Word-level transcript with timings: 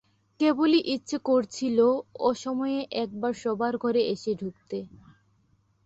কেবলই 0.39 0.81
ইচ্ছে 0.93 1.17
করছিল 1.25 1.77
অসময়ে 2.21 2.79
একবার 3.03 3.33
শোবার 3.33 3.73
ঘরে 3.77 4.01
এসে 4.13 4.31
ঢুকতে। 4.35 4.77